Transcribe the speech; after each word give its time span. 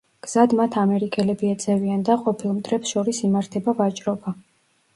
გზად 0.25 0.53
მათ 0.59 0.77
ამერიკელები 0.83 1.51
ეწევიან 1.57 2.03
და 2.09 2.17
ყოფილ 2.23 2.57
მტრებს 2.57 2.97
შორის 2.97 3.23
იმართება 3.31 3.79
ვაჭრობა. 3.83 4.39